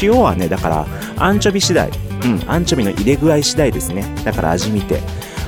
[0.00, 0.86] 塩はねだから
[1.18, 1.90] アンチョビ次第。
[1.90, 4.02] うんアンチョビの入れ具合次第ですね。
[4.24, 5.00] だから味見て。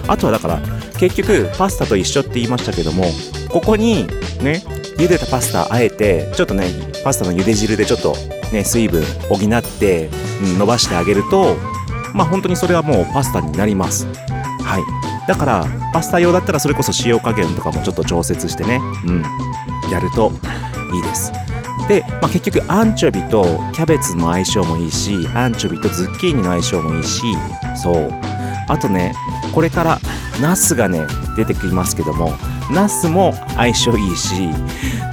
[0.08, 0.60] あとはだから
[0.98, 3.06] 結局パスタと一緒って言いましたけども
[3.50, 4.06] ここに
[4.40, 4.62] ね
[4.98, 6.70] 茹でたパスタあえてちょっとね
[7.02, 8.14] パスタの茹で汁でちょっと
[8.52, 10.08] ね水分補って、
[10.42, 11.56] うん、伸ばしてあげると
[12.14, 14.06] まあ本当にそれはもうパスタになります。
[14.62, 15.05] はい。
[15.26, 18.80] だからパスタ用だったらそれこそ塩加減とかもちょっと調節してね。
[19.06, 19.22] うん。
[19.90, 20.32] やると
[20.94, 21.32] いいです。
[21.88, 27.22] で、まあ、結局アンチョビとキャベツの相性もいいしアンチョビとズッキーニの相性もいいし
[27.76, 28.10] そう。
[28.68, 29.14] あとね
[29.54, 30.00] これから
[30.40, 31.06] ナスがね
[31.36, 32.32] 出てきますけども
[32.70, 34.48] ナスも相性いいし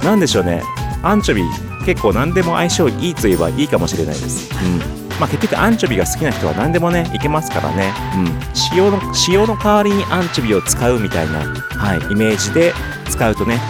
[0.02, 0.62] なんでしょうね。
[1.02, 1.42] アンチョビ
[1.84, 4.50] 結構何でも相性いいといえばいいかもしれないです。
[4.52, 5.03] うん。
[5.20, 7.92] まあ結局アンチョビが好きな人は何でもねいけますからね。
[8.16, 8.76] うん。
[8.76, 8.98] 塩の
[9.28, 12.72] 塩の代わりにアンチョビを使うみたいなはいイメージで
[13.08, 13.60] 使うとね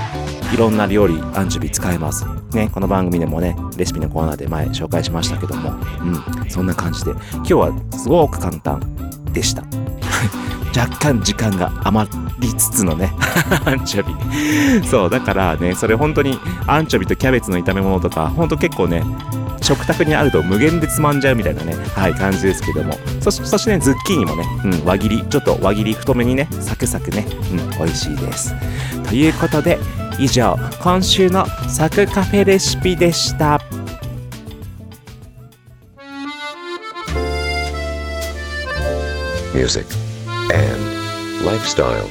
[0.53, 2.71] いろんな料理アンチョビ使えますね。
[2.73, 5.71] この番組でもねレシピのコーナーで前紹介しましたけども。
[6.01, 6.51] うん。
[6.51, 7.11] そんな感じで。
[7.33, 8.81] 今日はすごく簡単
[9.33, 9.63] でした。
[10.77, 12.09] 若干時間が余
[12.41, 13.13] りつつのね
[13.65, 14.03] アンチョ
[14.81, 14.87] ビ。
[14.87, 19.03] そうだからねそれ本当にアンチョビとキャベツの炒め物とか本当結構ね
[19.65, 22.95] 食卓にあると無限でつまんじゃうみたいなね、はい、感じですけども。
[23.21, 28.55] そそしてね、ズッキーニもね、うん、輪切り、ちょっと輪切り太めにね、サクサクね、うん、美味しいです。
[29.09, 29.79] ということで、
[30.19, 33.61] 以上、今週のサクカフェレシピでした。
[39.55, 39.87] music,
[40.53, 40.83] and
[41.45, 42.09] lifestyle.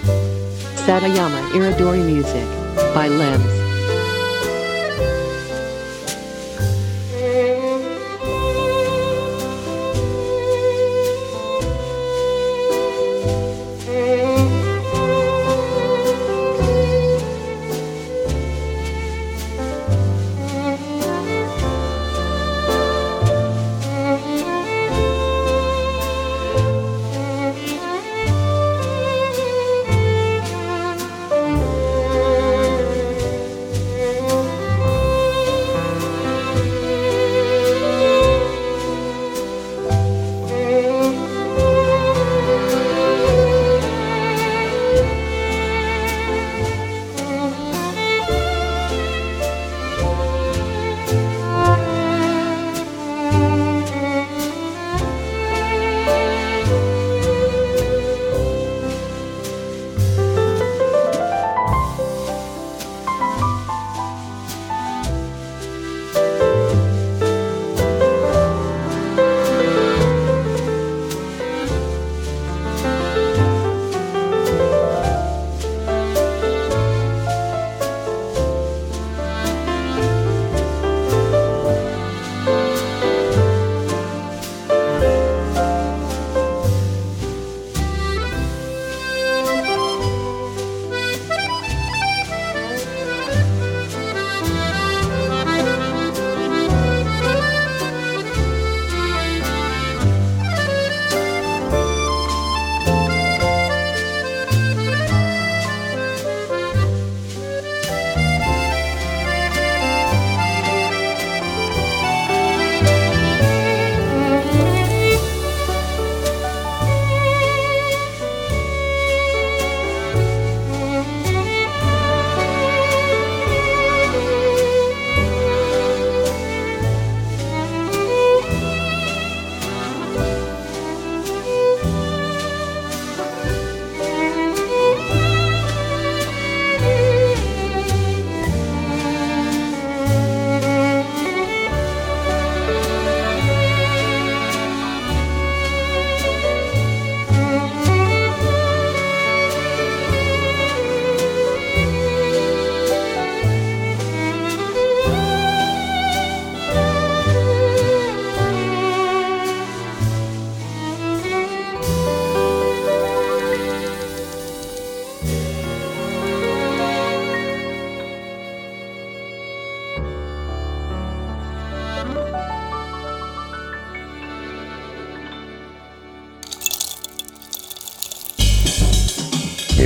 [0.87, 2.47] Satayama Iridori Music
[2.95, 3.62] by Limbs.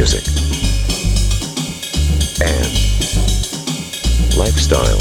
[0.08, 0.26] Music,
[2.42, 2.72] and
[4.38, 4.98] lifestyle.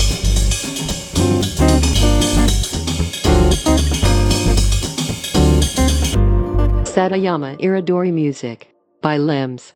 [6.85, 9.75] Satayama Iridori Music by Limbs.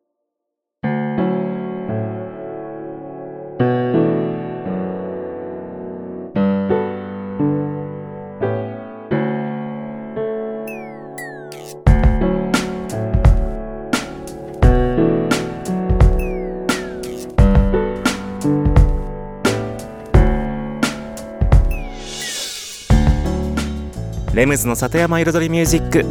[24.51, 26.05] ムズの里山彩りミュージック。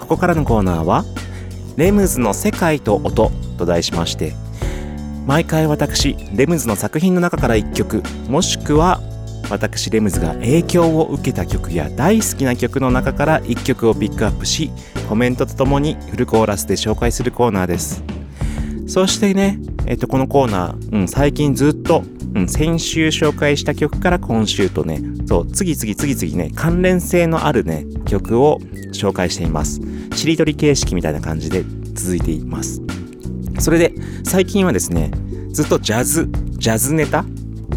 [0.00, 1.04] ここからのコーナーは
[1.78, 4.34] 「レムズの世界と音」と題しまして
[5.26, 9.00] 毎回私レムズの作品の中から1曲もしくは
[9.48, 14.72] 私レムズが影響を受けた曲や大好きな曲の中から1曲をピックアップし
[15.08, 18.02] コメントとともにフルコーラスで紹介するコーナーです。
[18.86, 22.04] そしてね、えっと、このコーナー、うん、最近ずっと、
[22.34, 28.58] うん、先週紹介した曲から今週とね、そう、次々次々ね、関連性のあるね、曲を
[28.92, 29.80] 紹介しています。
[30.14, 31.64] しりとり形式みたいな感じで
[31.94, 32.82] 続いています。
[33.58, 35.10] それで、最近はですね、
[35.52, 36.28] ずっとジャズ、
[36.58, 37.24] ジャズネタ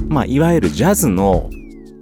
[0.07, 1.49] まあ、いわゆるジャズの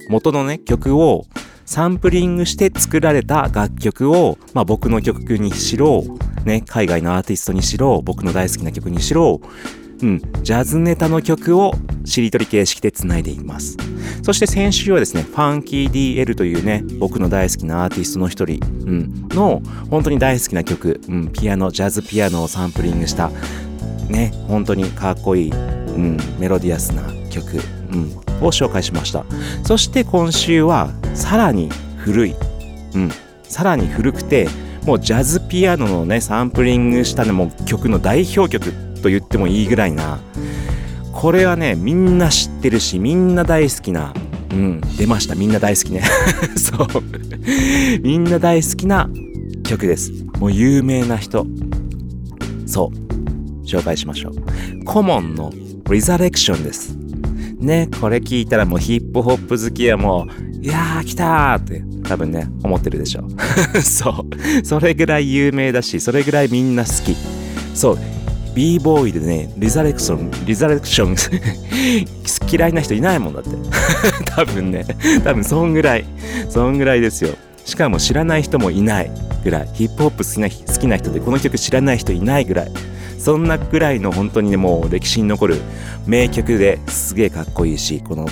[0.09, 1.25] 元のね、曲を
[1.65, 6.03] サンプリングして作られた楽曲を、まあ、僕の曲にしろ、
[6.45, 9.41] ね、海外のアーティストにしろ、僕の大好きな曲にしろ、
[10.01, 11.73] うん、ジャズネタの曲を
[12.03, 13.77] しりとり形式で繋いでいます。
[14.23, 23.31] そして先週はですね、ファンキー DL というね、僕の大好きなアーティストの一人、うん、の本当に大好きな曲、うん、ピアノ、ジャズピアノをサンプリングした、
[24.09, 27.59] ね、本当にかっこいい、うん、メロディアスな曲、
[27.91, 28.11] うん、
[28.45, 29.25] を紹介しました。
[29.63, 32.35] そして今週はさらに古い、
[32.93, 33.11] うん、
[33.43, 34.47] さらに古くて、
[34.85, 40.19] もうジャズピアノのね、サンプリングしたね、もう曲の代表曲と言ってもいいぐらいな、
[41.13, 44.15] これはね、みんな知ってるし、みんな大好きな、
[44.49, 46.01] うん、出ました、みんな大好きね。
[46.57, 46.87] そう。
[48.01, 49.07] みんな大好きな
[49.63, 50.11] 曲です。
[50.39, 51.45] もう有名な人。
[52.65, 53.63] そう。
[53.63, 54.83] 紹介しましょう。
[54.85, 55.53] コモンの
[55.91, 56.97] リザレクションです。
[57.59, 63.27] ね、これ聞いたらもうヒップホップ好きはもう、いやー来たーって多分ね、思ってるでしょ。
[63.83, 64.25] そ
[64.61, 64.65] う。
[64.65, 67.15] それぐらい有名だし、それぐらいみんな好き。
[67.75, 67.99] そう。
[68.55, 71.15] B ボーイでね、リザレクション、リザレクション
[72.49, 73.49] 嫌いな人いないもんだって。
[74.33, 74.85] 多分ね、
[75.23, 76.05] 多分そんぐらい、
[76.49, 77.31] そんぐらいですよ。
[77.65, 79.11] しかも知らない人もいない
[79.43, 82.71] ぐらい、ヒップホップ好きな好きな人でこの曲知らない人いないぐらい。
[83.17, 85.57] そんなぐらいの本当にね、もう歴史に残る。
[86.05, 88.27] 名曲ですげえかっこいいし、この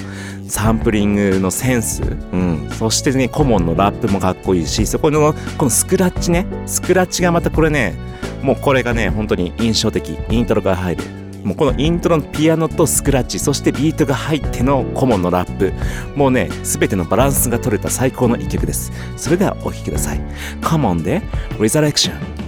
[0.47, 7.95] サンプリングのセンス、うん、そしてね、コモンのラップもかっこいいし、そこの、このスクラッチね、スクラッチがまたこれね、
[8.43, 10.17] もうこれがね、本当に印象的。
[10.29, 11.03] イントロが入る。
[11.43, 15.73] もうこのイントロのピアノとスクラッチ、そしてビートが入ってのコモンのラップ。
[16.15, 18.91] もうね、全てのバランスが取れた最高の一曲です。
[19.17, 20.21] それではお聴きください。
[20.61, 21.21] カモンで
[21.57, 22.42] Resurrection。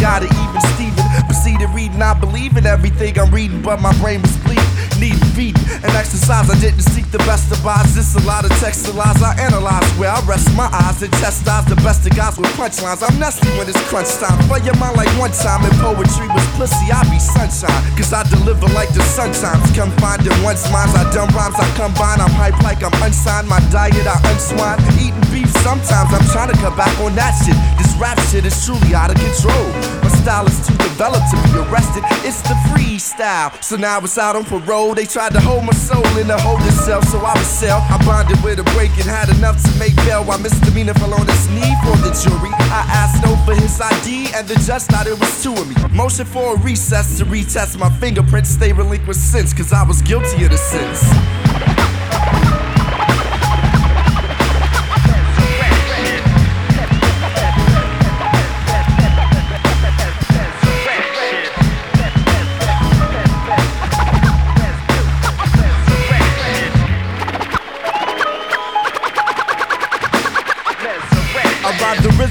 [0.00, 0.60] Odds got it even.
[0.74, 2.02] Steven proceeded reading.
[2.02, 4.64] I believe in everything I'm reading, but my brain was bleeding.
[5.00, 6.50] Needed feeding and exercise.
[6.50, 7.94] I didn't seek the best of odds.
[7.94, 9.88] This a lot of text lies I analyze.
[9.96, 13.00] Where I rest my eyes and chastise the best of guys with punchlines.
[13.00, 14.36] I'm nasty when it's crunch time.
[14.44, 16.92] For your mind like one time in poetry was pussy.
[16.92, 17.80] I be sunshine.
[17.96, 19.64] Cause I deliver like the sun times.
[19.72, 20.92] Confined in one's minds.
[20.92, 21.56] I dumb rhymes.
[21.56, 22.20] I combine.
[22.20, 23.48] I'm hype like I'm unsigned.
[23.48, 24.76] My diet I unswine.
[25.00, 26.12] Eating beef sometimes.
[26.12, 27.56] I'm trying to cut back on that shit.
[27.78, 29.66] This rap shit is truly out of control.
[30.02, 32.02] My style is too developed to be arrested.
[32.26, 33.54] It's the freestyle.
[33.62, 34.94] So now it's out on parole.
[34.94, 37.78] They tried to hold my soul in a holding cell, so I was sell.
[37.88, 40.24] I bonded with a break and had enough to make bail.
[40.24, 42.50] While misdemeanor fell on his knee for the jury.
[42.70, 45.74] I asked no for his ID, and the judge thought it was two of me.
[45.94, 48.56] Motion for a recess to retest my fingerprints.
[48.56, 51.99] They relinquished since, cause I was guilty of the sins.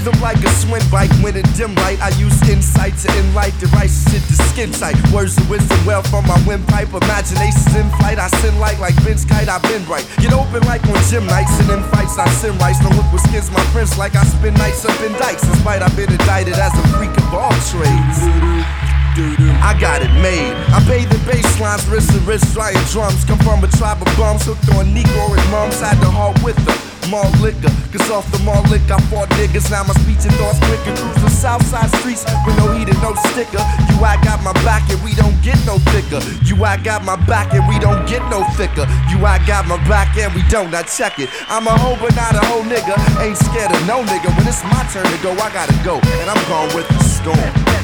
[0.00, 2.00] Rhythm like a swim bike when in dim light.
[2.00, 4.96] I use insight to enlight the righteous to skin tight.
[5.12, 6.88] Words of wisdom well from my windpipe.
[6.88, 8.16] Imaginations in flight.
[8.16, 9.52] I send light like Vince Kite.
[9.52, 10.00] I've been right.
[10.16, 12.16] Get open like on gym nights and in fights.
[12.16, 12.80] I send rights.
[12.80, 15.44] Don't look with skins my friends like I spend nights up in dikes.
[15.44, 18.24] Despite I've been indicted as a freak of all trades.
[19.60, 20.56] I got it made.
[20.72, 23.22] I bathe in basslines, wrist to wrist, drying drums.
[23.28, 25.78] Come from a tribe of bums hooked on Negro and mums.
[25.78, 26.89] Had the heart with them.
[27.08, 29.70] Mall liquor, cause off the mall liquor, I fought niggas.
[29.70, 30.94] Now my speech and thoughts quicker.
[30.94, 33.62] Cruise the south side streets with no heat and no sticker.
[33.88, 36.20] You, I got my back and we don't get no thicker.
[36.44, 38.86] You, I got my back and we don't get no thicker.
[39.10, 40.70] You, I got my back and we don't.
[40.70, 41.30] Now check it.
[41.48, 42.94] I'm a hoe, but not a hoe nigga.
[43.18, 44.30] Ain't scared of no nigga.
[44.36, 45.98] When it's my turn to go, I gotta go.
[46.20, 47.79] And I'm gone with the storm.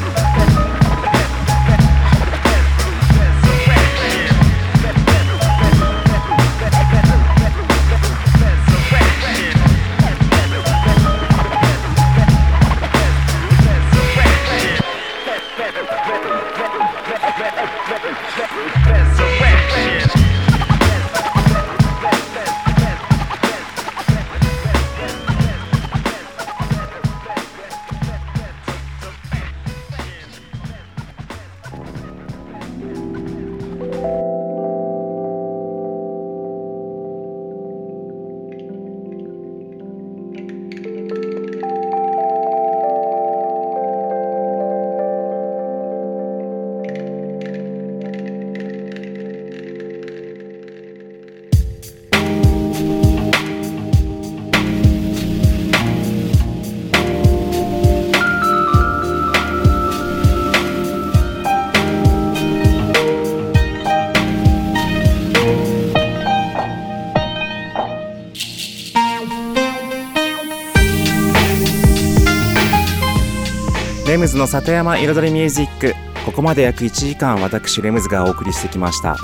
[74.37, 75.95] の里山彩りミュージック。
[76.27, 79.17] ここまで約1時間私レムズがお送りしてきました。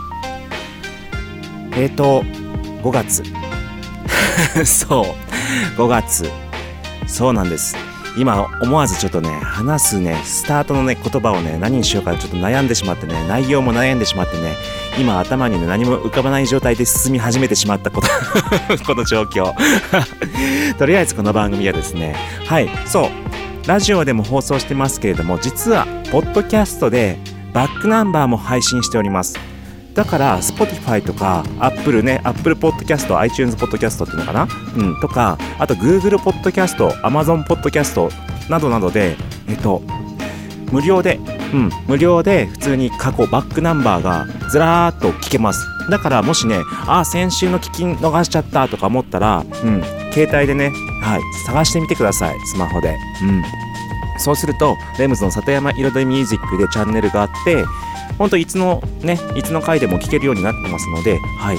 [1.76, 2.22] えーと
[2.82, 3.22] 5月。
[4.64, 5.78] そう。
[5.78, 6.30] 5月。
[7.06, 7.76] そうなんです。
[8.16, 14.54] 今思わずちょっとね話すねスタートのね言葉をね何にしようかちょっと悩んでしまってね内容も悩んでしまってね
[14.98, 18.08] 今頭にね何も浮かばない状態で進み始めてしまったこと。
[18.86, 19.52] この状況。
[20.76, 22.14] とりあえずこの番組はですね
[22.46, 23.21] はいそう。
[23.66, 27.18] ラジオでも放送してますけれども実はポッドキャストで
[27.52, 29.36] バックナンバーも配信しております。
[29.94, 34.48] だから Spotify とか Apple ね Apple Podcast iTunes Podcast っていうのかな？
[34.76, 38.10] うんとかあと Google Podcast Amazon Podcast
[38.50, 39.16] などなどで
[39.48, 39.82] えっと
[40.72, 41.20] 無料で
[41.52, 45.66] うん無料で普通に過去バックナンバーがずらーっと聞けます。
[45.90, 49.82] だからもしねああ先週の聞き逃しちゃったとか思ったらうん
[50.12, 50.70] 携帯でね
[51.02, 53.42] はい探してみてくださいスマホでうん
[54.18, 57.64] そうすると、レムズの里山彩りミュージックでチャンネルがあって、
[58.18, 61.58] ほんといつのね、いつの回でも聴けるようになってますので、はい。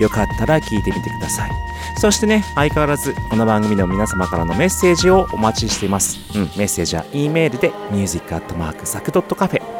[0.00, 1.50] よかったら聞いてみてください。
[1.96, 6.18] そしてね、相変わらず、この番組の皆様からのメッセージをお待ちしています。
[6.34, 9.77] うん、メッセージは E メールで music.mark.sac.cafe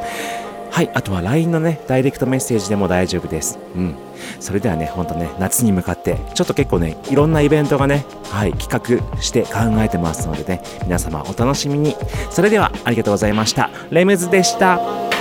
[0.71, 3.59] はい、あとは LINE のね、ダイレクトメッセージでも大丈夫です。
[3.75, 3.95] うん。
[4.41, 11.97] それではね、ほんとね、夏に向かって、ちょっと結構ね、いろんなイベントがね、はい、企画して考えてますのでね、皆様お楽しみに。
[12.31, 13.71] それでは、ありがとうございました。
[13.91, 15.18] レムズでした。